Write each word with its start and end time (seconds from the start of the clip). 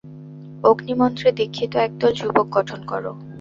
অগ্নিমন্ত্রে 0.63 1.29
দীক্ষিত 1.31 1.73
একদল 1.77 2.11
যুবক 2.19 2.47
গঠন 2.51 2.79
কর। 2.85 3.03